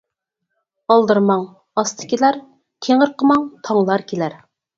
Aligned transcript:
ئالدىرىماڭ، 0.95 1.43
ئاستا 1.81 2.07
كېلەر، 2.15 2.41
تېڭىرقىماڭ، 2.87 3.45
تاڭلا 3.71 4.01
كېلەر. 4.15 4.37